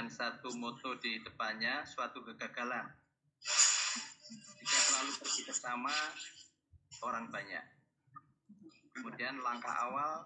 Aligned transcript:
Dengan 0.00 0.16
satu 0.16 0.56
moto 0.56 0.96
di 0.96 1.20
depannya, 1.20 1.84
suatu 1.84 2.24
kegagalan. 2.24 2.88
Jika 4.32 4.78
selalu 4.88 5.12
pergi 5.20 5.44
bersama 5.44 5.92
orang 7.04 7.28
banyak. 7.28 7.60
Kemudian 8.96 9.44
langkah 9.44 9.76
awal, 9.76 10.24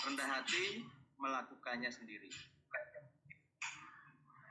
rendah 0.00 0.40
hati, 0.40 0.80
melakukannya 1.20 1.92
sendiri. 1.92 2.32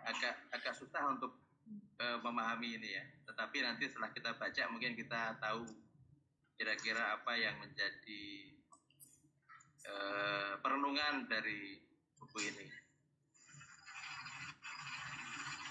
Agak 0.05 0.37
agak 0.53 0.77
susah 0.77 1.09
untuk 1.09 1.41
uh, 1.97 2.21
memahami 2.21 2.77
ini 2.77 3.01
ya. 3.01 3.03
Tetapi 3.25 3.65
nanti 3.65 3.89
setelah 3.89 4.13
kita 4.13 4.37
baca 4.37 4.61
mungkin 4.69 4.93
kita 4.93 5.41
tahu 5.41 5.65
kira-kira 6.53 7.17
apa 7.17 7.33
yang 7.33 7.57
menjadi 7.65 8.53
uh, 9.89 10.61
perenungan 10.61 11.25
dari 11.25 11.81
buku 12.21 12.45
ini. 12.45 12.84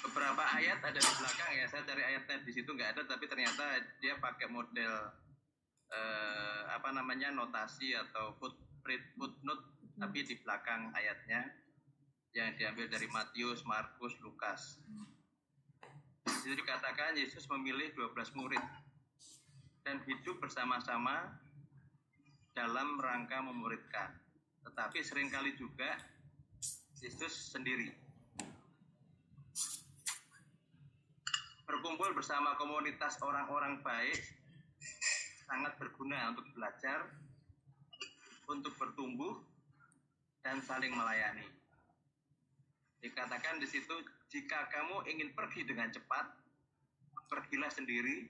Beberapa 0.04 0.44
ayat 0.60 0.84
ada 0.84 1.00
di 1.00 1.12
belakang 1.16 1.50
ya, 1.56 1.64
saya 1.66 1.82
cari 1.88 2.02
ayatnya 2.04 2.36
di 2.44 2.52
situ 2.52 2.68
nggak 2.68 2.90
ada, 2.96 3.02
tapi 3.08 3.24
ternyata 3.24 3.80
dia 4.04 4.20
pakai 4.20 4.52
model 4.52 4.92
uh, 5.88 6.60
apa 6.76 6.92
namanya 6.92 7.32
notasi 7.32 7.96
atau 7.96 8.36
footprint 8.36 9.04
footnote, 9.16 9.64
hmm. 9.64 10.04
tapi 10.04 10.18
di 10.28 10.36
belakang 10.44 10.92
ayatnya 10.92 11.48
yang 12.34 12.52
diambil 12.58 12.90
dari 12.90 13.06
Matius, 13.08 13.62
Markus, 13.64 14.12
Lukas. 14.20 14.82
Jadi 16.44 16.60
dikatakan 16.60 17.16
Yesus 17.16 17.48
memilih 17.48 17.94
12 17.96 18.36
murid 18.36 18.60
dan 19.86 20.02
hidup 20.04 20.36
bersama-sama 20.42 21.30
dalam 22.52 22.98
rangka 22.98 23.38
memuridkan. 23.40 24.12
Tetapi 24.66 24.98
sering 25.00 25.30
kali 25.30 25.54
juga 25.56 25.96
Yesus 26.98 27.54
sendiri. 27.54 27.92
Berkumpul 31.64 32.12
bersama 32.12 32.54
komunitas 32.60 33.16
orang-orang 33.24 33.80
baik 33.80 34.20
sangat 35.48 35.76
berguna 35.80 36.32
untuk 36.36 36.44
belajar, 36.52 37.08
untuk 38.48 38.72
bertumbuh, 38.76 39.40
dan 40.44 40.60
saling 40.60 40.92
melayani. 40.92 41.48
Dikatakan 43.00 43.60
di 43.60 43.68
situ, 43.68 43.96
jika 44.28 44.68
kamu 44.68 45.08
ingin 45.08 45.32
pergi 45.32 45.64
dengan 45.64 45.88
cepat, 45.88 46.28
pergilah 47.28 47.72
sendiri 47.72 48.28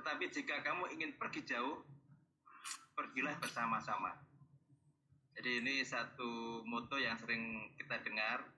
tetapi 0.00 0.32
jika 0.32 0.64
kamu 0.64 0.96
ingin 0.96 1.12
pergi 1.20 1.44
jauh, 1.44 1.84
pergilah 2.96 3.36
bersama-sama. 3.36 4.16
Jadi 5.36 5.60
ini 5.60 5.84
satu 5.84 6.64
moto 6.64 6.96
yang 6.96 7.20
sering 7.20 7.68
kita 7.76 8.00
dengar. 8.00 8.48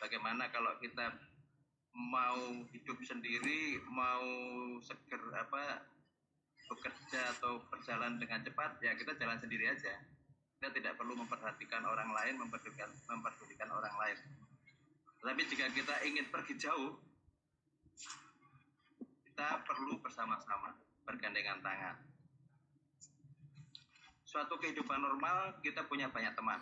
Bagaimana 0.00 0.48
kalau 0.48 0.80
kita 0.80 1.12
mau 2.08 2.64
hidup 2.72 2.98
sendiri, 3.04 3.76
mau 3.92 4.24
seger 4.80 5.20
apa 5.36 5.84
bekerja 6.70 7.20
atau 7.36 7.60
berjalan 7.68 8.16
dengan 8.16 8.40
cepat, 8.46 8.78
ya 8.80 8.94
kita 8.96 9.18
jalan 9.20 9.36
sendiri 9.42 9.68
aja. 9.68 9.92
Kita 10.56 10.72
tidak 10.76 10.94
perlu 10.96 11.18
memperhatikan 11.18 11.84
orang 11.84 12.12
lain, 12.14 12.40
memperdulikan, 12.40 12.88
memperdulikan 13.08 13.68
orang 13.68 13.94
lain. 13.96 14.18
Tetapi 15.20 15.42
jika 15.52 15.66
kita 15.72 15.94
ingin 16.08 16.26
pergi 16.32 16.54
jauh, 16.56 16.96
kita 19.28 19.64
perlu 19.64 20.00
bersama-sama 20.00 20.76
bergandengan 21.04 21.60
tangan. 21.60 21.96
Suatu 24.24 24.56
kehidupan 24.62 25.00
normal 25.00 25.58
kita 25.64 25.82
punya 25.90 26.06
banyak 26.06 26.32
teman. 26.38 26.60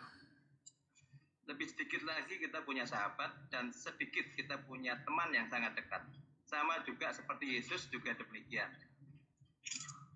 Lebih 1.49 1.67
sedikit 1.73 2.05
lagi 2.05 2.37
kita 2.37 2.61
punya 2.63 2.85
sahabat 2.85 3.33
dan 3.49 3.73
sedikit 3.73 4.25
kita 4.37 4.61
punya 4.69 5.01
teman 5.09 5.33
yang 5.33 5.49
sangat 5.49 5.73
dekat. 5.75 6.05
Sama 6.45 6.85
juga 6.85 7.09
seperti 7.13 7.57
Yesus 7.57 7.89
juga 7.89 8.13
demikian. 8.13 8.69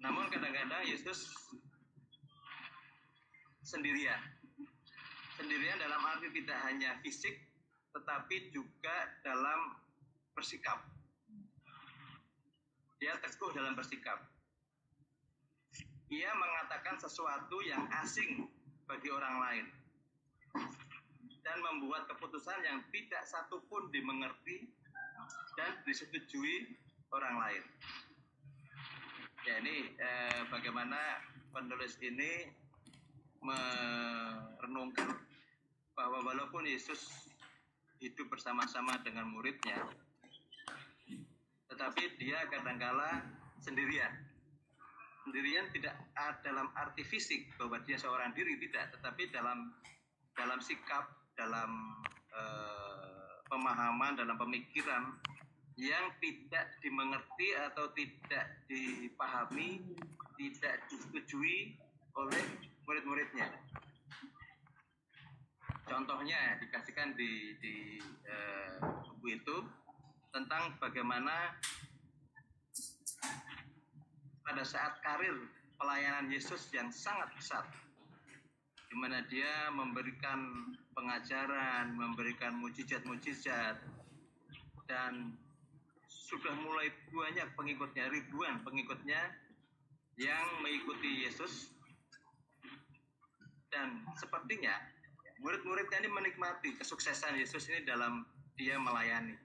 Namun 0.04 0.28
kadang-kadang 0.28 0.84
Yesus 0.84 1.32
sendirian. 3.64 4.20
Sendirian 5.40 5.80
dalam 5.80 6.04
arti 6.04 6.28
tidak 6.36 6.58
hanya 6.68 7.00
fisik, 7.00 7.34
tetapi 7.96 8.52
juga 8.52 9.08
dalam 9.24 9.80
bersikap 10.36 10.84
dia 13.02 13.18
teguh 13.18 13.50
dalam 13.50 13.74
bersikap. 13.74 14.14
Ia 16.06 16.30
mengatakan 16.38 17.02
sesuatu 17.02 17.58
yang 17.66 17.82
asing 17.98 18.46
bagi 18.86 19.10
orang 19.10 19.42
lain 19.42 19.66
dan 21.42 21.58
membuat 21.60 22.06
keputusan 22.06 22.58
yang 22.62 22.78
tidak 22.94 23.22
satupun 23.26 23.90
dimengerti 23.90 24.70
dan 25.58 25.74
disetujui 25.84 26.70
orang 27.12 27.36
lain. 27.38 27.64
Ya 29.42 29.58
ini 29.58 29.90
eh, 29.98 30.40
bagaimana 30.48 31.18
penulis 31.50 31.98
ini 31.98 32.46
merenungkan 33.42 35.18
bahwa 35.98 36.22
walaupun 36.22 36.62
Yesus 36.64 37.10
hidup 37.98 38.30
bersama-sama 38.30 39.02
dengan 39.02 39.26
muridnya, 39.30 39.82
tetapi 41.70 42.18
dia 42.22 42.46
kadangkala 42.50 43.22
sendirian. 43.58 44.10
Sendirian 45.22 45.70
tidak 45.70 45.94
dalam 46.42 46.66
arti 46.74 47.06
fisik 47.06 47.46
bahwa 47.54 47.78
dia 47.86 47.94
seorang 47.94 48.34
diri 48.34 48.58
tidak, 48.58 48.90
tetapi 48.98 49.30
dalam 49.30 49.70
dalam 50.34 50.58
sikap, 50.58 51.21
dalam 51.42 51.98
eh, 52.30 53.34
pemahaman, 53.50 54.14
dalam 54.14 54.38
pemikiran 54.38 55.10
yang 55.74 56.14
tidak 56.22 56.70
dimengerti 56.78 57.58
atau 57.66 57.90
tidak 57.98 58.46
dipahami, 58.70 59.82
tidak 60.38 60.78
disetujui 60.86 61.74
oleh 62.14 62.44
murid-muridnya. 62.86 63.50
Contohnya 65.82 66.62
dikasihkan 66.62 67.18
di, 67.18 67.58
di 67.58 67.76
uh, 68.24 68.80
buku 69.12 69.36
itu 69.36 69.56
tentang 70.32 70.72
bagaimana 70.80 71.52
pada 74.40 74.62
saat 74.64 75.02
karir 75.04 75.36
pelayanan 75.76 76.32
Yesus 76.32 76.70
yang 76.72 76.88
sangat 76.88 77.28
besar 77.36 77.66
di 78.92 79.00
mana 79.00 79.24
dia 79.32 79.72
memberikan 79.72 80.68
pengajaran, 80.92 81.96
memberikan 81.96 82.60
mujizat-mujizat 82.60 83.80
dan 84.84 85.32
sudah 86.04 86.52
mulai 86.60 86.92
banyak 87.08 87.48
pengikutnya, 87.56 88.12
ribuan 88.12 88.60
pengikutnya 88.60 89.32
yang 90.20 90.44
mengikuti 90.60 91.24
Yesus. 91.24 91.72
Dan 93.72 94.04
sepertinya 94.20 94.76
murid-muridnya 95.40 96.04
ini 96.04 96.12
menikmati 96.12 96.76
kesuksesan 96.76 97.40
Yesus 97.40 97.72
ini 97.72 97.88
dalam 97.88 98.28
dia 98.60 98.76
melayani. 98.76 99.40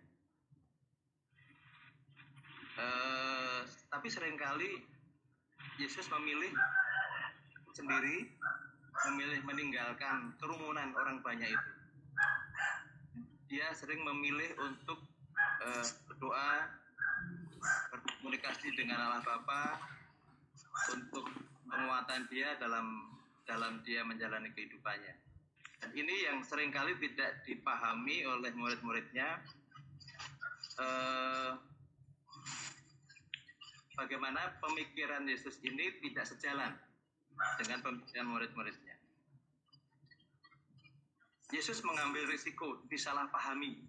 Uh, 2.76 3.64
tapi 3.88 4.12
sering 4.12 4.36
kali 4.36 4.84
Yesus 5.80 6.04
memilih 6.12 6.52
sendiri, 7.72 8.28
memilih 9.06 9.46
meninggalkan 9.46 10.34
kerumunan 10.42 10.90
orang 10.98 11.22
banyak 11.22 11.54
itu. 11.54 11.72
Dia 13.48 13.72
sering 13.78 14.02
memilih 14.04 14.58
untuk 14.60 15.00
uh, 15.64 15.86
berdoa, 16.10 16.68
berkomunikasi 17.94 18.74
dengan 18.76 19.08
Allah 19.08 19.22
Bapa 19.24 19.80
untuk 20.98 21.26
penguatan 21.68 22.28
dia 22.32 22.58
dalam 22.60 23.14
dalam 23.48 23.80
dia 23.88 24.04
menjalani 24.04 24.52
kehidupannya. 24.52 25.16
Dan 25.78 25.90
ini 25.94 26.26
yang 26.26 26.42
sering 26.42 26.74
kali 26.74 26.98
tidak 27.00 27.46
dipahami 27.46 28.26
oleh 28.26 28.52
murid-muridnya. 28.58 29.40
Uh, 30.78 31.58
bagaimana 33.98 34.62
pemikiran 34.62 35.26
Yesus 35.26 35.58
ini 35.66 35.90
tidak 36.06 36.30
sejalan 36.30 36.78
dengan 37.58 37.80
pemikiran 37.82 38.28
murid-muridnya. 38.30 38.87
Yesus 41.56 41.80
mengambil 41.88 42.28
risiko 42.28 42.84
disalahpahami 42.92 43.80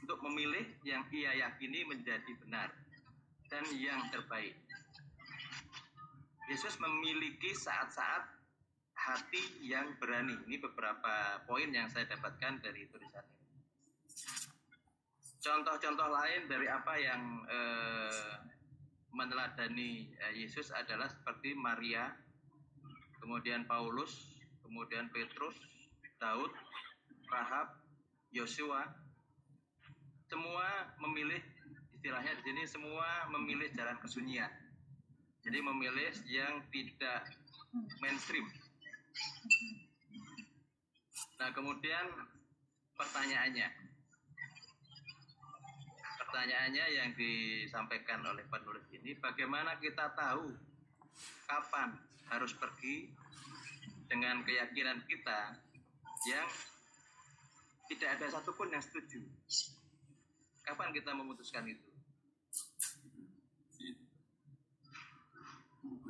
untuk 0.00 0.18
memilih 0.24 0.64
yang 0.82 1.04
ia 1.12 1.36
yakini 1.36 1.84
menjadi 1.84 2.32
benar 2.40 2.72
dan 3.52 3.64
yang 3.76 4.00
terbaik. 4.08 4.56
Yesus 6.48 6.80
memiliki 6.80 7.52
saat-saat 7.52 8.24
hati 8.96 9.44
yang 9.60 9.92
berani. 10.00 10.34
Ini 10.48 10.56
beberapa 10.58 11.44
poin 11.44 11.68
yang 11.70 11.86
saya 11.92 12.08
dapatkan 12.08 12.64
dari 12.64 12.88
tulisan 12.88 13.24
ini. 13.28 13.52
Contoh-contoh 15.42 16.08
lain 16.10 16.46
dari 16.48 16.66
apa 16.70 16.94
yang 16.96 17.22
eh, 17.50 18.34
meneladani 19.12 20.08
eh, 20.16 20.32
Yesus 20.38 20.72
adalah 20.72 21.10
seperti 21.12 21.52
Maria 21.52 22.08
kemudian 23.22 23.66
Paulus, 23.70 24.34
kemudian 24.66 25.06
Petrus, 25.14 25.54
Daud, 26.22 26.54
Rahab, 27.26 27.74
Yosua, 28.30 28.86
semua 30.30 30.94
memilih 31.02 31.42
istilahnya 31.98 32.38
di 32.38 32.42
sini 32.46 32.62
semua 32.70 33.26
memilih 33.34 33.66
jalan 33.74 33.98
kesunyian. 33.98 34.46
Jadi 35.42 35.58
memilih 35.58 36.14
yang 36.30 36.62
tidak 36.70 37.26
mainstream. 37.98 38.46
Nah 41.42 41.50
kemudian 41.50 42.06
pertanyaannya, 42.94 43.66
pertanyaannya 46.22 46.86
yang 47.02 47.10
disampaikan 47.18 48.22
oleh 48.22 48.46
penulis 48.46 48.86
ini, 48.94 49.18
bagaimana 49.18 49.74
kita 49.82 50.14
tahu 50.14 50.54
kapan 51.50 51.98
harus 52.30 52.54
pergi 52.54 53.10
dengan 54.06 54.46
keyakinan 54.46 55.02
kita 55.10 55.58
yang 56.28 56.48
tidak 57.90 58.08
ada 58.18 58.26
satupun 58.32 58.72
yang 58.72 58.82
setuju. 58.82 59.20
Kapan 60.62 60.94
kita 60.94 61.10
memutuskan 61.12 61.66
itu? 61.66 61.90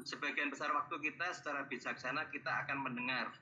Sebagian 0.02 0.50
besar 0.50 0.74
waktu 0.74 0.98
kita 0.98 1.32
secara 1.32 1.64
bijaksana 1.70 2.28
kita 2.28 2.50
akan 2.66 2.84
mendengar 2.84 3.32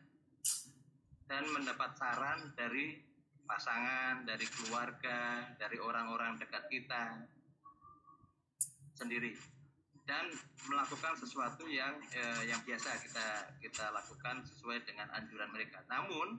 dan 1.26 1.42
mendapat 1.50 1.96
saran 1.96 2.52
dari 2.54 3.00
pasangan, 3.48 4.22
dari 4.22 4.46
keluarga, 4.46 5.50
dari 5.58 5.80
orang-orang 5.82 6.38
dekat 6.38 6.70
kita 6.70 7.26
sendiri 8.94 9.34
dan 10.10 10.26
melakukan 10.66 11.14
sesuatu 11.18 11.70
yang 11.70 11.94
eh, 12.14 12.50
yang 12.50 12.58
biasa 12.66 12.98
kita 12.98 13.26
kita 13.62 13.84
lakukan 13.94 14.42
sesuai 14.42 14.82
dengan 14.82 15.06
anjuran 15.14 15.50
mereka. 15.54 15.86
Namun 15.86 16.38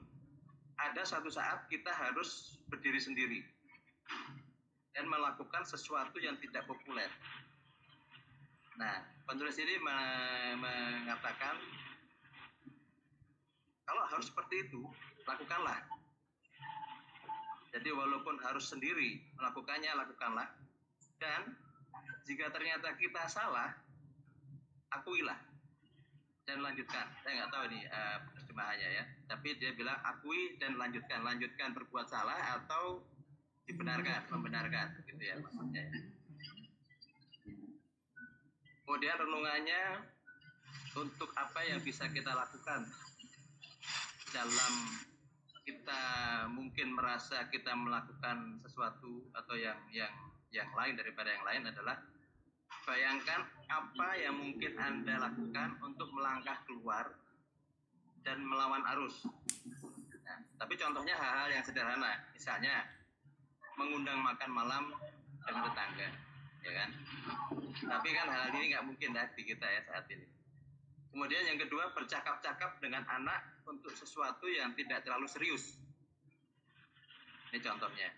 ada 0.90 1.02
suatu 1.06 1.30
saat 1.30 1.70
kita 1.70 1.94
harus 1.94 2.58
berdiri 2.66 2.98
sendiri 2.98 3.40
dan 4.92 5.06
melakukan 5.06 5.62
sesuatu 5.62 6.18
yang 6.18 6.34
tidak 6.42 6.66
populer. 6.66 7.08
Nah, 8.76 9.04
penulis 9.28 9.56
ini 9.60 9.78
mengatakan 10.58 11.56
kalau 13.86 14.02
harus 14.08 14.26
seperti 14.32 14.68
itu, 14.68 14.82
lakukanlah. 15.28 15.84
Jadi 17.72 17.88
walaupun 17.88 18.36
harus 18.44 18.68
sendiri 18.68 19.20
melakukannya, 19.36 19.92
lakukanlah. 19.96 20.48
Dan 21.16 21.56
jika 22.28 22.52
ternyata 22.52 22.92
kita 22.96 23.28
salah, 23.28 23.72
akuilah 24.92 25.38
dan 26.44 26.60
lanjutkan. 26.60 27.08
Saya 27.24 27.32
nggak 27.42 27.50
tahu 27.52 27.64
ini 27.72 27.80
uh, 27.88 28.18
terjemahannya 28.52 28.88
ya, 29.00 29.04
tapi 29.32 29.56
dia 29.56 29.72
bilang 29.72 29.96
akui 30.04 30.60
dan 30.60 30.76
lanjutkan, 30.76 31.24
lanjutkan 31.24 31.72
berbuat 31.72 32.04
salah 32.04 32.60
atau 32.60 33.00
dibenarkan, 33.64 34.28
membenarkan, 34.28 34.92
gitu 35.08 35.22
ya 35.24 35.40
maksudnya. 35.40 35.88
Kemudian 38.84 39.16
renungannya 39.24 40.04
untuk 41.00 41.32
apa 41.32 41.64
yang 41.64 41.80
bisa 41.80 42.12
kita 42.12 42.28
lakukan 42.28 42.84
dalam 44.36 44.74
kita 45.64 46.02
mungkin 46.52 46.92
merasa 46.92 47.48
kita 47.48 47.72
melakukan 47.72 48.60
sesuatu 48.68 49.32
atau 49.32 49.56
yang 49.56 49.80
yang 49.96 50.12
yang 50.52 50.68
lain 50.76 50.92
daripada 51.00 51.32
yang 51.32 51.44
lain 51.48 51.72
adalah 51.72 51.96
bayangkan 52.84 53.48
apa 53.72 54.08
yang 54.20 54.36
mungkin 54.36 54.76
anda 54.76 55.16
lakukan 55.24 55.80
untuk 55.80 56.12
melangkah 56.12 56.60
keluar 56.68 57.21
dan 58.22 58.38
melawan 58.42 58.82
arus. 58.96 59.26
Nah, 60.22 60.38
tapi 60.58 60.74
contohnya 60.78 61.14
hal-hal 61.18 61.48
yang 61.50 61.64
sederhana, 61.66 62.22
misalnya 62.34 62.86
mengundang 63.78 64.22
makan 64.22 64.50
malam 64.50 64.84
dengan 65.42 65.62
tetangga, 65.70 66.08
ya 66.62 66.72
kan? 66.72 66.90
Tapi 67.82 68.08
kan 68.14 68.26
hal 68.30 68.54
ini 68.54 68.74
nggak 68.74 68.84
mungkin 68.86 69.10
di 69.34 69.42
kita 69.42 69.66
ya 69.66 69.80
saat 69.86 70.06
ini. 70.10 70.26
Kemudian 71.12 71.44
yang 71.44 71.60
kedua 71.60 71.92
bercakap-cakap 71.92 72.80
dengan 72.80 73.04
anak 73.04 73.44
untuk 73.68 73.92
sesuatu 73.92 74.48
yang 74.48 74.72
tidak 74.72 75.04
terlalu 75.04 75.28
serius. 75.28 75.76
Ini 77.52 77.60
contohnya. 77.60 78.08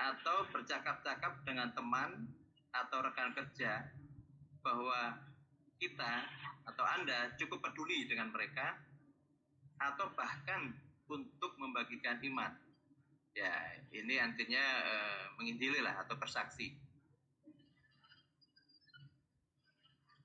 Atau 0.00 0.48
bercakap-cakap 0.48 1.44
dengan 1.44 1.76
teman 1.76 2.24
atau 2.72 3.04
rekan 3.04 3.36
kerja 3.36 3.84
bahwa 4.64 5.20
kita 5.76 6.24
atau 6.64 6.84
Anda 6.84 7.36
cukup 7.36 7.60
peduli 7.60 8.08
dengan 8.08 8.32
mereka 8.32 8.76
atau 9.80 10.08
bahkan 10.16 10.72
untuk 11.10 11.52
membagikan 11.60 12.20
iman. 12.24 12.52
Ya, 13.34 13.50
ini 13.90 14.16
artinya 14.16 14.62
e, 14.62 14.94
menginjili 15.36 15.82
lah 15.82 16.06
atau 16.06 16.14
bersaksi. 16.14 16.70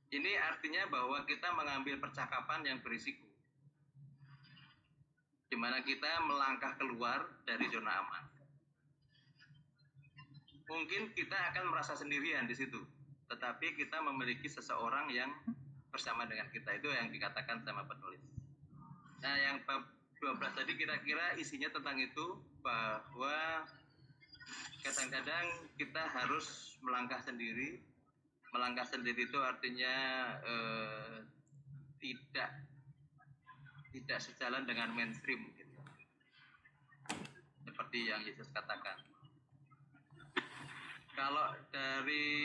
Ini 0.09 0.31
artinya 0.41 0.89
bahwa 0.89 1.21
kita 1.25 1.53
mengambil 1.53 2.01
percakapan 2.01 2.65
yang 2.65 2.77
berisiko. 2.81 3.25
Di 5.49 5.57
mana 5.57 5.81
kita 5.81 6.21
melangkah 6.25 6.77
keluar 6.77 7.25
dari 7.45 7.65
zona 7.73 7.93
aman. 8.05 8.23
Mungkin 10.69 11.17
kita 11.17 11.33
akan 11.53 11.73
merasa 11.73 11.97
sendirian 11.97 12.45
di 12.45 12.53
situ, 12.53 12.77
tetapi 13.25 13.73
kita 13.73 14.05
memiliki 14.05 14.45
seseorang 14.45 15.09
yang 15.09 15.33
bersama 15.89 16.25
dengan 16.29 16.47
kita 16.53 16.77
itu 16.77 16.89
yang 16.89 17.09
dikatakan 17.09 17.61
sama 17.65 17.85
penulis. 17.85 18.21
Nah, 19.19 19.35
yang 19.35 19.59
bab 19.67 19.83
12 20.19 20.39
tadi 20.55 20.71
kira-kira 20.75 21.35
isinya 21.39 21.71
tentang 21.71 21.99
itu 21.99 22.39
bahwa 22.59 23.63
kadang-kadang 24.83 25.45
kita 25.75 26.03
harus 26.11 26.77
melangkah 26.83 27.19
sendiri. 27.23 27.79
Melangkah 28.49 28.87
sendiri 28.87 29.29
itu 29.29 29.39
artinya 29.39 29.95
eh, 30.41 31.17
tidak 32.01 32.49
tidak 33.93 34.19
sejalan 34.21 34.63
dengan 34.65 34.93
mainstream 34.93 35.49
gitu. 35.57 35.77
Seperti 37.65 38.09
yang 38.09 38.21
Yesus 38.25 38.49
katakan. 38.53 38.97
Kalau 41.19 41.51
dari 41.75 42.38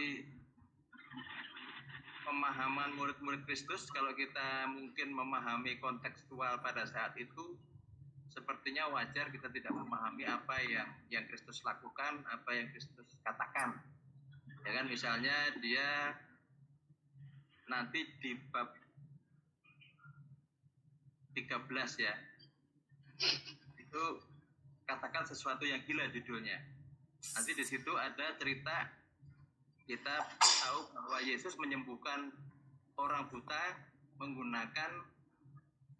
pemahaman 2.34 2.98
murid-murid 2.98 3.46
Kristus 3.46 3.86
kalau 3.94 4.10
kita 4.10 4.66
mungkin 4.66 5.14
memahami 5.14 5.78
kontekstual 5.78 6.58
pada 6.66 6.82
saat 6.82 7.14
itu 7.14 7.54
sepertinya 8.26 8.90
wajar 8.90 9.30
kita 9.30 9.46
tidak 9.54 9.70
memahami 9.70 10.26
apa 10.26 10.58
yang 10.66 10.90
yang 11.14 11.22
Kristus 11.30 11.62
lakukan, 11.62 12.26
apa 12.26 12.50
yang 12.50 12.66
Kristus 12.74 13.14
katakan. 13.22 13.78
Ya 14.66 14.82
kan 14.82 14.90
misalnya 14.90 15.54
dia 15.62 16.18
nanti 17.70 18.02
di 18.18 18.34
bab 18.50 18.74
13 21.38 21.54
ya. 22.02 22.14
Itu 23.78 24.02
katakan 24.90 25.22
sesuatu 25.22 25.62
yang 25.62 25.86
gila 25.86 26.10
judulnya. 26.10 26.58
Nanti 27.38 27.54
di 27.54 27.62
situ 27.62 27.94
ada 27.94 28.34
cerita 28.42 28.90
kita 29.84 30.16
tahu 30.40 30.80
bahwa 30.96 31.18
Yesus 31.20 31.52
menyembuhkan 31.60 32.32
orang 32.96 33.28
buta 33.28 33.62
menggunakan 34.16 34.90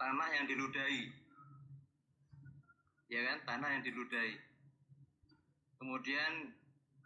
tanah 0.00 0.28
yang 0.40 0.44
diludahi 0.48 1.12
ya 3.12 3.20
kan? 3.28 3.38
Tanah 3.44 3.68
yang 3.76 3.82
diludahi 3.84 4.40
kemudian 5.76 6.56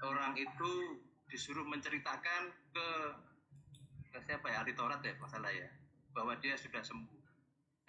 orang 0.07 0.39
itu 0.39 1.03
disuruh 1.27 1.67
menceritakan 1.67 2.55
ke 2.71 2.89
ke 4.15 4.19
siapa 4.23 4.47
ya? 4.55 4.63
Ahli 4.63 4.73
Taurat 4.79 5.03
ya 5.03 5.19
masalah 5.19 5.51
ya. 5.51 5.67
Bahwa 6.15 6.39
dia 6.39 6.55
sudah 6.55 6.81
sembuh. 6.81 7.19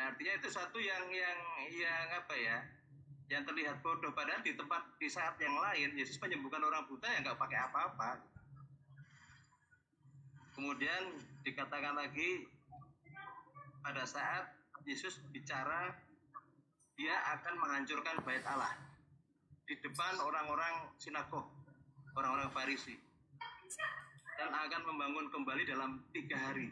Nah, 0.02 0.12
artinya 0.12 0.34
itu 0.42 0.50
satu 0.50 0.82
yang 0.82 1.06
yang 1.14 1.40
yang 1.70 2.08
apa 2.18 2.34
ya? 2.34 2.58
Yang 3.30 3.54
terlihat 3.54 3.86
bodoh. 3.86 4.12
Padahal 4.18 4.42
di 4.42 4.58
tempat 4.58 4.82
di 4.98 5.08
saat 5.08 5.38
yang 5.38 5.54
lain 5.54 5.94
Yesus 5.94 6.18
menyembuhkan 6.18 6.66
orang 6.66 6.90
buta 6.90 7.06
yang 7.06 7.22
nggak 7.22 7.38
pakai 7.38 7.60
apa-apa 7.70 8.39
kemudian 10.60 11.16
dikatakan 11.48 11.96
lagi 11.96 12.44
pada 13.80 14.04
saat 14.04 14.52
Yesus 14.84 15.24
bicara 15.32 15.96
dia 17.00 17.16
akan 17.40 17.64
menghancurkan 17.64 18.20
bait 18.28 18.44
Allah 18.44 18.76
di 19.64 19.80
depan 19.80 20.20
orang-orang 20.20 20.92
sinagog, 21.00 21.48
orang-orang 22.12 22.52
Farisi, 22.52 23.00
dan 24.36 24.52
akan 24.52 24.84
membangun 24.84 25.32
kembali 25.32 25.64
dalam 25.64 26.04
tiga 26.12 26.36
hari. 26.36 26.68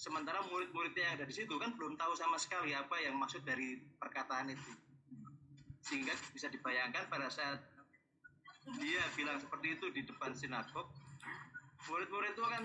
Sementara 0.00 0.40
murid-muridnya 0.48 1.12
yang 1.12 1.14
ada 1.20 1.26
di 1.28 1.34
situ 1.36 1.60
kan 1.60 1.76
belum 1.76 2.00
tahu 2.00 2.16
sama 2.16 2.40
sekali 2.40 2.72
apa 2.72 2.96
yang 3.04 3.20
maksud 3.20 3.44
dari 3.44 3.84
perkataan 4.00 4.48
itu, 4.48 4.72
sehingga 5.84 6.16
bisa 6.32 6.48
dibayangkan 6.48 7.04
pada 7.12 7.28
saat 7.28 7.60
dia 8.80 9.04
bilang 9.12 9.36
seperti 9.36 9.76
itu 9.76 9.92
di 9.92 10.08
depan 10.08 10.32
sinagog, 10.32 10.88
murid-murid 11.88 12.36
itu 12.36 12.42
akan 12.44 12.64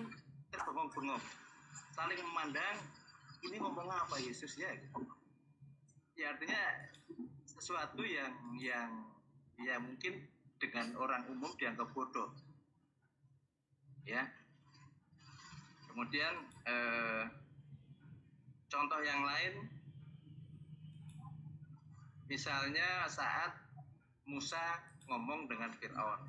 terbengong-bengong, 0.52 1.24
saling 1.96 2.20
memandang, 2.20 2.78
ini 3.44 3.56
ngomong 3.60 3.88
apa 3.88 4.20
Yesus 4.20 4.56
ya? 4.60 4.72
Ya 6.14 6.36
artinya 6.36 6.62
sesuatu 7.44 8.04
yang 8.04 8.36
yang 8.60 9.08
ya 9.58 9.80
mungkin 9.80 10.28
dengan 10.60 10.96
orang 11.00 11.28
umum 11.32 11.52
dianggap 11.58 11.90
bodoh. 11.96 12.32
Ya. 14.04 14.28
Kemudian 15.88 16.34
eh, 16.68 17.24
contoh 18.68 19.00
yang 19.04 19.24
lain 19.24 19.70
misalnya 22.28 23.06
saat 23.08 23.54
Musa 24.26 24.82
ngomong 25.08 25.46
dengan 25.52 25.70
Fir'aun. 25.78 26.22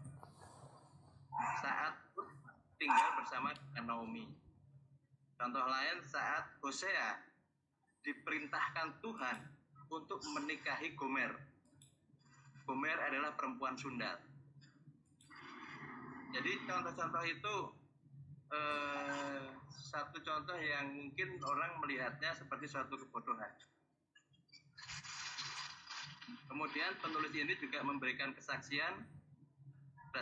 Saat 1.62 2.03
tinggal 2.84 3.10
bersama 3.16 3.56
dengan 3.56 3.84
Naomi 3.88 4.28
contoh 5.40 5.64
lain 5.64 6.04
saat 6.04 6.52
Hosea 6.60 7.16
diperintahkan 8.04 9.00
Tuhan 9.00 9.40
untuk 9.88 10.20
menikahi 10.36 10.92
Gomer 10.92 11.32
Gomer 12.64 12.96
adalah 12.96 13.36
perempuan 13.36 13.76
Sunda. 13.76 14.16
Jadi 16.32 16.52
contoh-contoh 16.64 17.24
itu 17.28 17.56
eh, 18.50 19.44
satu 19.68 20.18
contoh 20.24 20.56
yang 20.56 20.88
mungkin 20.90 21.38
orang 21.44 21.76
melihatnya 21.84 22.32
seperti 22.32 22.66
suatu 22.66 22.96
kebodohan. 22.96 23.52
Kemudian 26.48 26.96
penulis 27.04 27.36
ini 27.36 27.52
juga 27.60 27.84
memberikan 27.84 28.32
kesaksian 28.32 29.04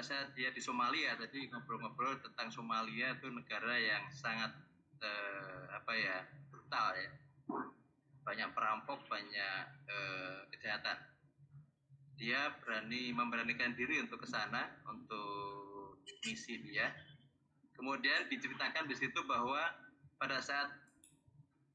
saat 0.03 0.35
dia 0.35 0.51
di 0.51 0.59
Somalia 0.59 1.15
tadi 1.17 1.49
ngobrol-ngobrol 1.49 2.19
tentang 2.21 2.51
Somalia 2.51 3.15
itu 3.15 3.31
negara 3.31 3.79
yang 3.79 4.05
sangat 4.11 4.51
eh, 5.01 5.65
apa 5.71 5.93
ya 5.95 6.19
brutal 6.51 6.93
ya 6.99 7.11
banyak 8.23 8.51
perampok 8.55 9.07
banyak 9.07 9.63
eh, 9.87 10.41
kejahatan 10.55 10.99
dia 12.23 12.55
berani 12.63 13.11
memberanikan 13.11 13.75
diri 13.75 13.99
untuk 13.99 14.23
ke 14.23 14.29
sana 14.31 14.71
untuk 14.87 15.99
misi 16.23 16.55
dia. 16.63 16.87
Kemudian 17.75 18.31
diceritakan 18.31 18.87
di 18.87 18.95
situ 18.95 19.27
bahwa 19.27 19.59
pada 20.23 20.39
saat 20.39 20.71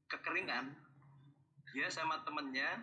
kekeringan 0.08 0.72
dia 1.76 1.92
sama 1.92 2.24
temennya 2.24 2.80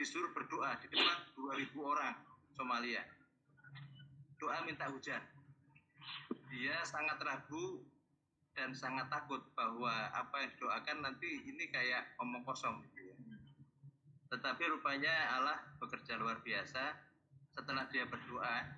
disuruh 0.00 0.32
berdoa 0.32 0.80
di 0.80 0.88
depan 0.88 1.20
2000 1.36 1.76
orang 1.84 2.16
Somalia. 2.56 3.04
Doa 4.36 4.60
minta 4.68 4.88
hujan. 4.92 5.22
Dia 6.52 6.76
sangat 6.84 7.18
ragu 7.24 7.82
dan 8.56 8.72
sangat 8.72 9.12
takut 9.12 9.44
bahwa 9.52 9.92
apa 10.16 10.44
yang 10.44 10.50
didoakan 10.56 10.96
nanti 11.04 11.28
ini 11.44 11.68
kayak 11.68 12.16
omong 12.20 12.40
kosong 12.44 12.80
gitu 12.88 13.12
ya. 13.12 13.16
Tetapi 14.32 14.62
rupanya 14.72 15.38
Allah 15.38 15.58
bekerja 15.78 16.18
luar 16.18 16.40
biasa. 16.40 16.96
Setelah 17.52 17.88
dia 17.88 18.04
berdoa, 18.04 18.68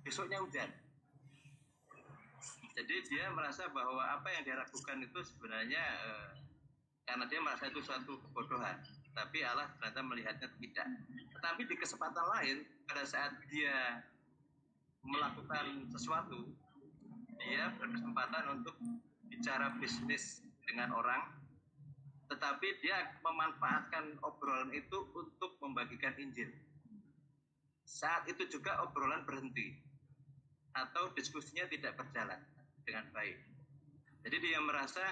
besoknya 0.00 0.40
hujan. 0.40 0.72
Jadi 2.76 2.96
dia 3.08 3.32
merasa 3.32 3.68
bahwa 3.72 4.04
apa 4.04 4.28
yang 4.36 4.44
dia 4.44 4.56
lakukan 4.56 5.00
itu 5.00 5.20
sebenarnya 5.24 5.80
eh, 5.80 6.28
karena 7.08 7.24
dia 7.28 7.40
merasa 7.40 7.72
itu 7.72 7.80
suatu 7.80 8.20
kebodohan. 8.20 8.76
Tapi 9.16 9.40
Allah 9.44 9.72
ternyata 9.80 10.00
melihatnya 10.04 10.48
tidak. 10.60 10.88
Tetapi 11.32 11.62
di 11.64 11.76
kesempatan 11.80 12.26
lain, 12.36 12.56
pada 12.84 13.04
saat 13.08 13.32
dia 13.48 14.04
melakukan 15.06 15.86
sesuatu, 15.94 16.50
dia 17.38 17.70
berkesempatan 17.78 18.60
untuk 18.60 18.74
bicara 19.30 19.72
bisnis 19.78 20.42
dengan 20.66 20.92
orang 20.94 21.22
tetapi 22.26 22.82
dia 22.82 23.14
memanfaatkan 23.22 24.18
obrolan 24.26 24.74
itu 24.74 24.98
untuk 25.14 25.54
membagikan 25.62 26.14
Injil. 26.18 26.50
Saat 27.86 28.26
itu 28.26 28.50
juga 28.50 28.82
obrolan 28.82 29.22
berhenti 29.22 29.78
atau 30.74 31.14
diskusinya 31.14 31.70
tidak 31.70 31.94
berjalan 31.94 32.42
dengan 32.82 33.06
baik. 33.14 33.38
Jadi 34.26 34.36
dia 34.42 34.58
merasa 34.58 35.06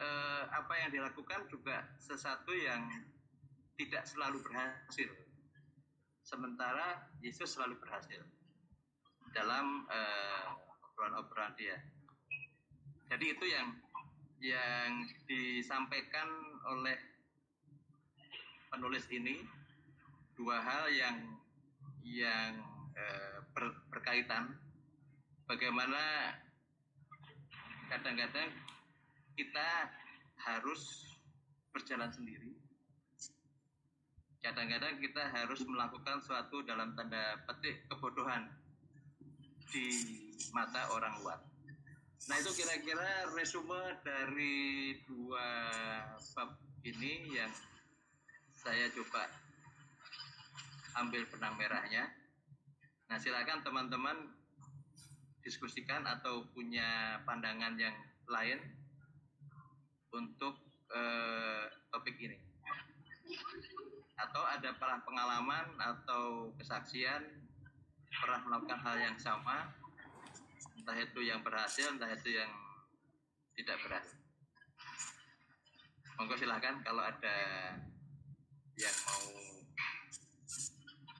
eh, 0.00 0.44
apa 0.48 0.74
yang 0.80 0.90
dilakukan 0.90 1.52
juga 1.52 1.84
sesuatu 2.00 2.56
yang 2.56 2.88
tidak 3.76 4.08
selalu 4.08 4.40
berhasil. 4.40 5.12
Sementara 6.30 7.10
Yesus 7.18 7.58
selalu 7.58 7.82
berhasil 7.82 8.22
dalam 9.34 9.82
eh, 9.90 10.46
obrolan-obrolan 10.86 11.58
dia. 11.58 11.74
Jadi 13.10 13.34
itu 13.34 13.50
yang 13.50 13.74
yang 14.38 15.10
disampaikan 15.26 16.30
oleh 16.70 16.94
penulis 18.70 19.10
ini 19.10 19.42
dua 20.38 20.62
hal 20.62 20.86
yang 20.94 21.18
yang 22.06 22.62
eh, 22.94 23.42
ber, 23.50 23.74
berkaitan 23.90 24.54
bagaimana 25.50 26.30
kadang-kadang 27.90 28.54
kita 29.34 29.90
harus 30.38 31.10
berjalan 31.74 32.14
sendiri 32.14 32.49
kadang-kadang 34.40 34.96
kita 35.00 35.28
harus 35.32 35.60
melakukan 35.68 36.20
suatu 36.24 36.64
dalam 36.64 36.96
tanda 36.96 37.40
petik 37.44 37.84
kebodohan 37.92 38.48
di 39.70 39.86
mata 40.50 40.88
orang 40.90 41.14
luar 41.20 41.38
Nah 42.28 42.36
itu 42.36 42.52
kira-kira 42.52 43.32
resume 43.32 43.96
dari 44.04 44.92
dua 45.08 45.48
bab 46.36 46.52
ini 46.84 47.32
yang 47.32 47.48
saya 48.60 48.92
coba 48.92 49.24
ambil 51.00 51.24
benang 51.32 51.56
merahnya. 51.56 52.12
Nah 53.08 53.16
silakan 53.16 53.64
teman-teman 53.64 54.36
diskusikan 55.40 56.04
atau 56.04 56.44
punya 56.52 57.18
pandangan 57.24 57.80
yang 57.80 57.96
lain 58.28 58.60
untuk 60.12 60.60
eh, 60.92 61.64
topik 61.88 62.20
ini. 62.20 62.49
Atau 64.20 64.42
ada 64.44 64.70
pernah 64.76 65.00
pengalaman 65.00 65.66
atau 65.80 66.52
kesaksian 66.60 67.24
pernah 68.20 68.40
melakukan 68.44 68.78
hal 68.84 68.96
yang 69.00 69.16
sama? 69.16 69.72
Entah 70.76 70.96
itu 70.96 71.20
yang 71.24 71.40
berhasil 71.40 71.88
entah 71.88 72.10
itu 72.12 72.36
yang 72.36 72.52
tidak 73.56 73.76
berhasil. 73.84 74.20
Monggo 76.20 76.36
silahkan 76.36 76.84
kalau 76.84 77.00
ada 77.00 77.36
yang 78.76 78.96
mau 79.08 79.24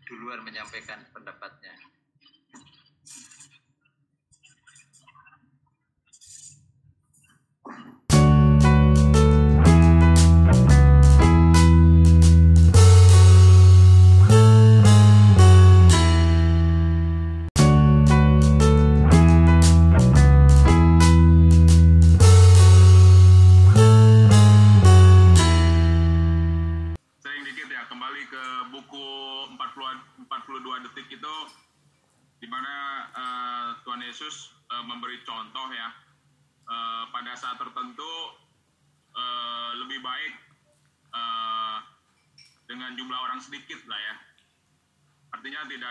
duluan 0.05 0.45
menyampaikan 0.45 1.01
pendapatnya 1.13 1.73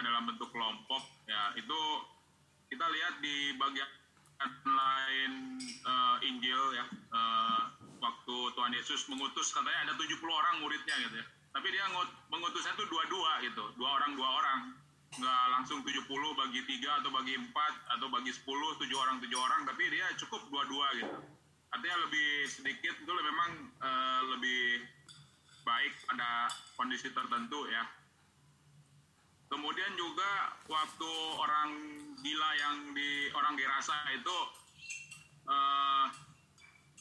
dalam 0.03 0.23
bentuk 0.29 0.49
kelompok 0.51 1.01
ya 1.25 1.53
itu 1.55 1.79
kita 2.69 2.85
lihat 2.85 3.17
di 3.19 3.57
bagian 3.57 3.89
lain 4.63 5.59
uh, 5.83 6.17
Injil 6.23 6.63
ya 6.77 6.85
uh, 7.11 7.61
waktu 7.99 8.35
Tuhan 8.55 8.71
Yesus 8.71 9.09
mengutus 9.11 9.51
katanya 9.51 9.91
ada 9.91 9.93
70 9.99 10.23
orang 10.23 10.55
muridnya 10.63 10.95
gitu 11.03 11.15
ya. 11.19 11.27
Tapi 11.49 11.67
dia 11.73 11.83
mengutusnya 12.29 12.77
itu 12.77 12.85
dua-dua 12.87 13.41
gitu 13.43 13.63
dua 13.75 13.89
orang 13.99 14.15
dua 14.15 14.29
orang. 14.39 14.59
Nggak 15.17 15.45
langsung 15.57 15.81
70 15.81 16.05
bagi 16.37 16.61
tiga 16.69 17.01
atau 17.01 17.09
bagi 17.09 17.33
empat 17.33 17.73
atau 17.97 18.07
bagi 18.13 18.29
10 18.31 18.45
tujuh 18.45 18.97
orang 18.97 19.17
tujuh 19.19 19.39
orang 19.41 19.61
tapi 19.65 19.83
dia 19.89 20.07
cukup 20.15 20.45
dua-dua 20.53 20.87
gitu. 20.95 21.17
Artinya 21.69 21.97
lebih 22.07 22.29
sedikit 22.49 22.95
itu 22.97 23.11
memang 23.11 23.51
uh, 23.81 24.21
lebih 24.37 24.85
baik 25.65 25.93
pada 26.07 26.53
kondisi 26.77 27.11
tertentu 27.11 27.67
ya. 27.69 27.83
Kemudian 29.49 29.91
juga 29.97 30.53
waktu 30.69 31.11
orang 31.41 31.69
gila 32.21 32.51
yang 32.53 32.77
di 32.93 33.33
orang 33.33 33.57
Gerasa 33.57 33.97
itu 34.13 34.37
uh, 35.49 36.05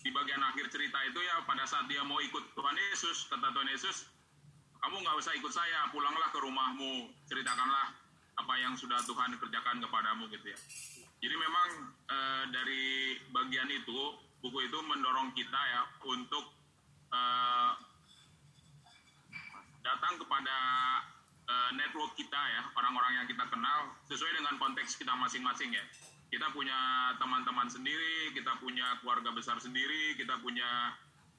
di 0.00 0.10
bagian 0.14 0.40
akhir 0.40 0.72
cerita 0.72 0.98
itu 1.04 1.20
ya 1.20 1.44
pada 1.44 1.68
saat 1.68 1.84
dia 1.92 2.00
mau 2.00 2.16
ikut 2.24 2.56
Tuhan 2.56 2.76
Yesus 2.90 3.28
kata 3.28 3.52
Tuhan 3.52 3.68
Yesus 3.68 4.08
kamu 4.78 5.04
nggak 5.04 5.16
usah 5.20 5.34
ikut 5.36 5.52
saya 5.52 5.90
pulanglah 5.90 6.30
ke 6.30 6.38
rumahmu 6.38 7.10
ceritakanlah 7.26 7.92
apa 8.38 8.54
yang 8.62 8.78
sudah 8.78 9.02
Tuhan 9.02 9.34
kerjakan 9.36 9.82
kepadamu 9.82 10.30
gitu 10.30 10.54
ya. 10.54 10.58
Jadi 11.18 11.34
memang 11.34 11.68
e, 12.06 12.18
dari 12.54 12.84
bagian 13.34 13.66
itu 13.74 14.14
buku 14.38 14.70
itu 14.70 14.78
mendorong 14.86 15.34
kita 15.34 15.58
ya 15.58 15.82
untuk 16.06 16.46
e, 17.10 17.20
datang 19.82 20.14
kepada 20.22 20.56
eh, 21.48 21.70
network 21.74 22.12
kita 22.14 22.38
ya 22.38 22.62
orang-orang 22.76 23.24
yang 23.24 23.26
kita 23.26 23.44
kenal 23.48 23.96
sesuai 24.06 24.36
dengan 24.36 24.54
konteks 24.60 25.00
kita 25.00 25.16
masing-masing 25.16 25.72
ya 25.72 25.84
kita 26.28 26.44
punya 26.52 26.76
teman-teman 27.16 27.68
sendiri, 27.72 28.36
kita 28.36 28.52
punya 28.60 29.00
keluarga 29.00 29.32
besar 29.32 29.56
sendiri, 29.56 30.12
kita 30.20 30.36
punya 30.44 30.92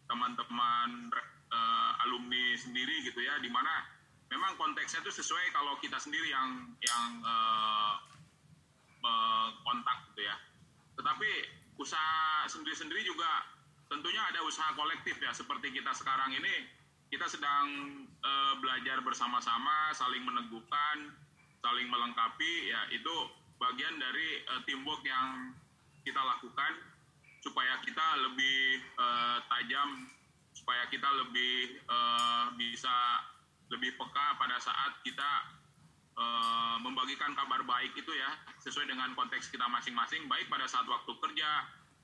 teman-teman 0.09 1.13
uh, 1.53 1.91
alumni 2.05 2.57
sendiri 2.57 3.05
gitu 3.05 3.21
ya, 3.21 3.37
di 3.37 3.53
mana 3.53 3.85
memang 4.33 4.57
konteksnya 4.57 5.05
itu 5.05 5.13
sesuai 5.21 5.53
kalau 5.53 5.77
kita 5.77 6.01
sendiri 6.01 6.33
yang 6.33 6.73
yang 6.81 7.21
uh, 7.21 8.01
kontak 9.61 9.97
gitu 10.13 10.25
ya. 10.25 10.35
Tetapi 10.97 11.29
usaha 11.77 12.49
sendiri-sendiri 12.49 13.05
juga 13.05 13.45
tentunya 13.93 14.25
ada 14.25 14.41
usaha 14.41 14.73
kolektif 14.73 15.21
ya, 15.21 15.29
seperti 15.37 15.69
kita 15.69 15.93
sekarang 15.93 16.33
ini 16.33 16.65
kita 17.09 17.25
sedang 17.25 17.67
uh, 18.21 18.53
belajar 18.61 19.01
bersama-sama, 19.01 19.89
saling 19.97 20.21
meneguhkan, 20.21 21.09
saling 21.59 21.89
melengkapi 21.89 22.69
ya 22.69 22.81
itu 22.93 23.15
bagian 23.57 23.97
dari 23.97 24.45
uh, 24.53 24.61
teamwork 24.63 25.01
yang 25.03 25.51
kita 26.05 26.21
lakukan 26.21 26.73
supaya 27.41 27.81
kita 27.81 28.07
lebih 28.29 28.85
uh, 29.01 29.41
tajam, 29.49 30.05
supaya 30.53 30.85
kita 30.93 31.09
lebih 31.25 31.81
uh, 31.89 32.53
bisa 32.55 33.25
lebih 33.69 33.97
peka 33.97 34.27
pada 34.37 34.57
saat 34.61 35.01
kita 35.01 35.31
uh, 36.17 36.77
membagikan 36.81 37.33
kabar 37.33 37.61
baik 37.65 37.93
itu 37.97 38.11
ya 38.13 38.37
sesuai 38.61 38.85
dengan 38.85 39.17
konteks 39.17 39.49
kita 39.49 39.65
masing-masing, 39.65 40.29
baik 40.29 40.45
pada 40.45 40.69
saat 40.69 40.85
waktu 40.85 41.09
kerja 41.17 41.49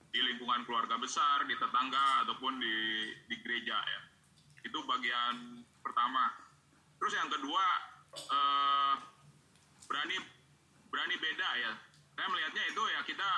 di 0.10 0.20
lingkungan 0.24 0.64
keluarga 0.64 0.96
besar, 0.98 1.44
di 1.46 1.54
tetangga 1.60 2.26
ataupun 2.26 2.58
di 2.58 2.76
di 3.30 3.36
gereja 3.44 3.76
ya. 3.76 4.15
Itu 4.66 4.82
bagian 4.90 5.62
pertama. 5.86 6.34
Terus 6.98 7.14
yang 7.14 7.30
kedua 7.30 7.66
uh, 8.34 8.94
berani 9.86 10.18
berani 10.90 11.16
beda 11.22 11.50
ya. 11.62 11.72
Saya 12.18 12.28
melihatnya 12.34 12.64
itu 12.74 12.84
ya 12.90 13.02
kita 13.06 13.30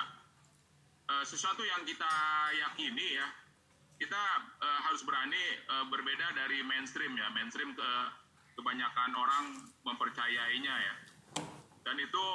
uh, 1.12 1.24
sesuatu 1.28 1.68
yang 1.68 1.84
kita 1.84 2.08
yakini 2.56 3.20
ya. 3.20 3.28
Kita 3.98 4.24
uh, 4.62 4.80
harus 4.88 5.04
berani 5.04 5.42
uh, 5.68 5.86
berbeda 5.92 6.32
dari 6.32 6.64
mainstream 6.64 7.18
ya. 7.20 7.28
Mainstream 7.36 7.76
ke 7.76 7.90
kebanyakan 8.56 9.12
orang 9.18 9.46
mempercayainya 9.84 10.76
ya. 10.80 10.96
Dan 11.84 11.98
itu 12.00 12.26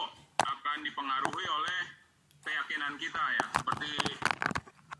akan 0.42 0.78
dipengaruhi 0.84 1.46
oleh 1.48 1.80
keyakinan 2.42 2.98
kita 2.98 3.24
ya. 3.40 3.46
Seperti 3.56 3.92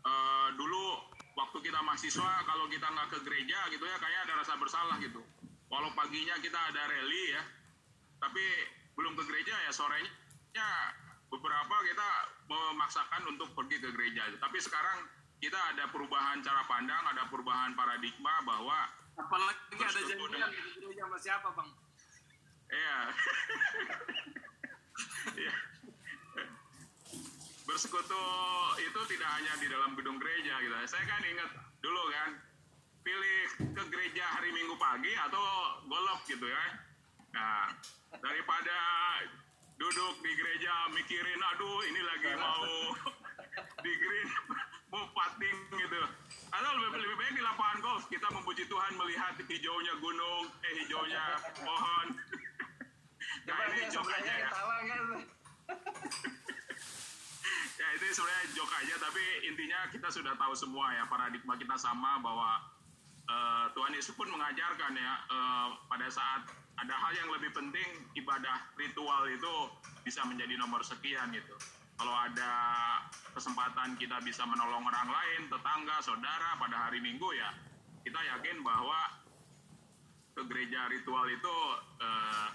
uh, 0.07 0.47
dulu 0.55 1.12
waktu 1.33 1.57
kita 1.65 1.79
mahasiswa 1.81 2.31
kalau 2.45 2.65
kita 2.69 2.85
nggak 2.85 3.09
ke 3.09 3.17
gereja 3.25 3.59
gitu 3.73 3.85
ya 3.85 3.97
kayak 3.97 4.19
ada 4.29 4.33
rasa 4.41 4.53
bersalah 4.57 4.97
gitu. 5.01 5.21
Walau 5.69 5.89
paginya 5.97 6.37
kita 6.37 6.59
ada 6.69 6.85
rally 6.85 7.33
ya, 7.33 7.43
tapi 8.21 8.43
belum 8.93 9.17
ke 9.17 9.23
gereja 9.25 9.53
ya 9.65 9.71
sorenya 9.73 10.69
beberapa 11.33 11.75
kita 11.81 12.09
memaksakan 12.45 13.25
untuk 13.33 13.49
pergi 13.57 13.81
ke 13.81 13.89
gereja. 13.89 14.29
Tapi 14.37 14.57
sekarang 14.61 15.09
kita 15.41 15.57
ada 15.73 15.89
perubahan 15.89 16.45
cara 16.45 16.61
pandang, 16.69 17.03
ada 17.09 17.25
perubahan 17.27 17.73
paradigma 17.73 18.37
bahwa 18.45 18.85
apalagi 19.17 19.81
ada 19.81 20.01
janjian 20.05 20.49
di 20.53 20.77
gereja 20.77 21.03
sama 21.09 21.17
siapa 21.17 21.47
bang? 21.57 21.69
Iya. 22.69 22.97
Iya. 25.33 25.72
Bersekutu 27.73 28.25
itu 28.85 29.01
tidak 29.17 29.29
hanya 29.33 29.53
di 29.57 29.65
dalam 29.65 29.97
gedung 29.97 30.21
gereja 30.21 30.61
gitu. 30.61 30.77
Saya 30.85 31.09
kan 31.09 31.25
ingat 31.25 31.57
dulu 31.81 32.05
kan 32.13 32.37
pilih 33.01 33.41
ke 33.73 33.83
gereja 33.89 34.29
hari 34.29 34.53
Minggu 34.53 34.77
pagi 34.77 35.09
atau 35.17 35.41
golok 35.89 36.21
gitu 36.29 36.45
ya. 36.45 36.65
Nah, 37.33 37.73
daripada 38.21 38.77
duduk 39.81 40.21
di 40.21 40.31
gereja 40.37 40.69
mikirin 40.93 41.41
aduh 41.41 41.81
ini 41.89 42.01
lagi 42.05 42.31
mau 42.37 42.93
di 43.81 43.91
green 43.97 44.29
mau 44.93 45.09
pating 45.09 45.57
gitu. 45.73 46.01
Atau 46.53 46.77
lebih, 46.77 47.01
lebih 47.09 47.17
baik 47.25 47.33
di 47.33 47.41
lapangan 47.41 47.77
golf. 47.81 48.05
Kita 48.05 48.29
memuji 48.37 48.69
Tuhan 48.69 48.93
melihat 49.01 49.33
hijaunya 49.49 49.93
gunung 49.97 50.45
eh 50.61 50.73
hijaunya 50.77 51.25
pohon. 51.57 52.21
Nah 53.49 53.57
ini 53.73 53.81
aja 53.89 54.33
ya 54.45 54.49
sebenarnya 58.13 58.45
jok 58.53 58.71
aja 58.79 58.95
tapi 59.01 59.23
intinya 59.49 59.79
kita 59.89 60.07
sudah 60.13 60.37
tahu 60.37 60.53
semua 60.53 60.93
ya 60.93 61.03
paradigma 61.09 61.57
kita 61.57 61.75
sama 61.75 62.21
bahwa 62.21 62.61
uh, 63.27 63.65
Tuhan 63.73 63.91
Yesus 63.97 64.13
pun 64.13 64.29
mengajarkan 64.29 64.93
ya 64.93 65.13
uh, 65.27 65.67
pada 65.89 66.07
saat 66.07 66.45
ada 66.81 66.95
hal 66.97 67.13
yang 67.13 67.29
lebih 67.37 67.53
penting 67.53 67.89
ibadah 68.17 68.65
ritual 68.79 69.29
itu 69.29 69.53
bisa 70.01 70.25
menjadi 70.25 70.57
nomor 70.57 70.81
sekian 70.81 71.29
gitu. 71.29 71.53
Kalau 71.93 72.15
ada 72.17 72.53
kesempatan 73.37 73.93
kita 74.01 74.17
bisa 74.25 74.43
menolong 74.49 74.81
orang 74.81 75.09
lain, 75.13 75.41
tetangga, 75.47 76.01
saudara 76.01 76.57
pada 76.57 76.89
hari 76.89 76.97
Minggu 76.97 77.29
ya, 77.37 77.53
kita 78.01 78.17
yakin 78.17 78.65
bahwa 78.65 79.21
ke 80.33 80.41
gereja 80.49 80.89
ritual 80.89 81.29
itu 81.29 81.55
eh, 82.01 82.47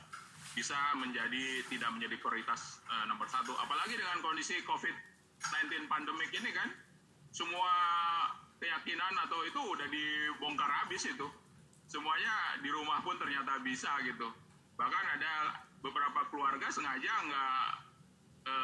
bisa 0.59 0.75
menjadi 0.99 1.63
tidak 1.71 1.91
menjadi 1.95 2.19
prioritas 2.19 2.83
eh, 2.91 3.05
nomor 3.07 3.31
satu. 3.31 3.55
Apalagi 3.55 3.95
dengan 3.95 4.19
kondisi 4.19 4.59
COVID-19 5.39 5.87
pandemik 5.87 6.31
ini 6.35 6.51
kan, 6.51 6.69
semua 7.31 7.71
keyakinan 8.59 9.15
atau 9.29 9.47
itu 9.47 9.61
udah 9.63 9.87
dibongkar 9.87 10.71
habis 10.83 11.07
itu. 11.07 11.27
Semuanya 11.89 12.59
di 12.61 12.69
rumah 12.69 13.01
pun 13.01 13.17
ternyata 13.17 13.63
bisa 13.63 13.89
gitu. 14.05 14.29
Bahkan 14.77 15.05
ada 15.19 15.63
beberapa 15.81 16.27
keluarga 16.29 16.69
sengaja 16.69 17.13
nggak 17.23 17.67
e, 18.45 18.55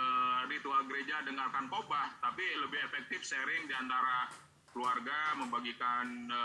ritual 0.50 0.82
gereja 0.90 1.22
dengarkan 1.22 1.70
khotbah 1.70 2.10
tapi 2.18 2.42
lebih 2.58 2.82
efektif 2.90 3.22
sharing 3.22 3.70
di 3.70 3.74
antara 3.74 4.28
keluarga 4.74 5.38
membagikan 5.38 6.26
e, 6.26 6.40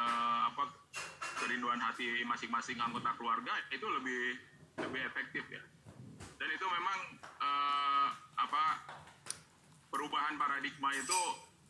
apa 0.53 0.63
kerinduan 1.41 1.81
hati 1.81 2.21
masing-masing 2.23 2.77
anggota 2.79 3.11
keluarga 3.17 3.51
itu 3.73 3.83
lebih 3.89 4.37
lebih 4.77 5.01
efektif 5.09 5.43
ya. 5.49 5.61
Dan 6.37 6.49
itu 6.53 6.65
memang 6.69 6.99
e, 7.19 7.49
apa 8.39 8.63
perubahan 9.89 10.37
paradigma 10.37 10.93
itu 10.95 11.21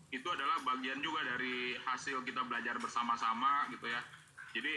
itu 0.09 0.25
adalah 0.25 0.57
bagian 0.65 0.99
juga 1.01 1.21
dari 1.25 1.77
hasil 1.85 2.21
kita 2.25 2.41
belajar 2.45 2.75
bersama-sama 2.81 3.69
gitu 3.73 3.85
ya 3.87 4.01
jadi 4.51 4.75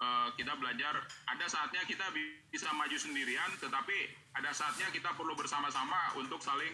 uh, 0.00 0.28
kita 0.34 0.56
belajar 0.56 1.04
ada 1.28 1.46
saatnya 1.46 1.84
kita 1.84 2.08
bisa 2.48 2.70
maju 2.72 2.96
sendirian 2.96 3.50
tetapi 3.60 3.96
ada 4.38 4.50
saatnya 4.54 4.88
kita 4.94 5.12
perlu 5.18 5.34
bersama-sama 5.34 6.14
untuk 6.16 6.40
saling 6.40 6.72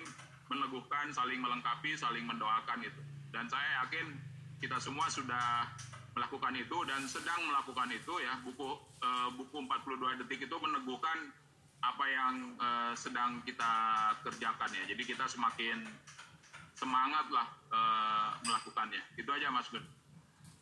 meneguhkan, 0.52 1.12
saling 1.12 1.40
melengkapi, 1.40 1.96
saling 1.96 2.24
mendoakan 2.28 2.84
itu. 2.84 3.00
Dan 3.32 3.48
saya 3.48 3.84
yakin 3.84 4.14
kita 4.60 4.76
semua 4.80 5.08
sudah 5.08 5.68
melakukan 6.14 6.54
itu 6.54 6.78
dan 6.86 7.02
sedang 7.08 7.40
melakukan 7.48 7.88
itu 7.90 8.14
ya. 8.22 8.38
Buku 8.44 8.68
uh, 9.02 9.28
buku 9.34 9.56
42 9.64 10.20
detik 10.24 10.46
itu 10.46 10.56
meneguhkan 10.60 11.32
apa 11.84 12.04
yang 12.08 12.34
uh, 12.56 12.92
sedang 12.96 13.44
kita 13.44 13.72
kerjakan 14.24 14.70
ya. 14.72 14.84
Jadi 14.88 15.02
kita 15.04 15.28
semakin 15.28 15.84
semangat 16.72 17.28
lah 17.28 17.48
uh, 17.68 18.30
melakukannya. 18.44 19.02
Itu 19.20 19.28
aja 19.30 19.52
Mas 19.52 19.68
Gun. 19.68 19.84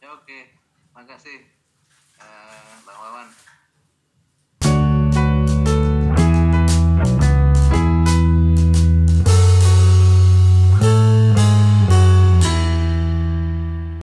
Ya 0.02 0.11
oke. 0.11 0.38
Makasih. 0.98 1.46
Uh, 2.18 2.74